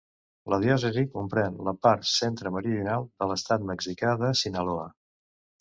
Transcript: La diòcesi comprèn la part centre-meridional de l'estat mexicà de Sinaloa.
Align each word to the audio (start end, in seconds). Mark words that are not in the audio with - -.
La 0.53 0.57
diòcesi 0.61 1.03
comprèn 1.17 1.59
la 1.67 1.75
part 1.87 2.09
centre-meridional 2.13 3.05
de 3.23 3.31
l'estat 3.33 3.71
mexicà 3.73 4.19
de 4.23 4.37
Sinaloa. 4.45 4.91